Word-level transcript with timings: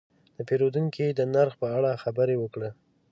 دا 0.35 0.41
پیرودونکی 0.49 1.07
د 1.13 1.21
نرخ 1.33 1.53
په 1.61 1.67
اړه 1.77 1.99
خبرې 2.03 2.35
وکړې. 2.39 2.69